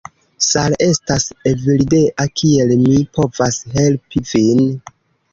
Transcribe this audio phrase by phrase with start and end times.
[0.43, 4.65] "Sal', estas Evildea, kiel mi povas helpi vin?"